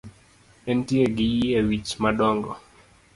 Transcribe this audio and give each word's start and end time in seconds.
Entie 0.71 1.05
gi 1.15 1.27
yie 1.37 1.59
wich 1.69 1.91
madongo 2.01 2.51